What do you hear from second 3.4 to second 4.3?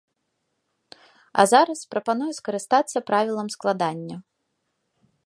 складання.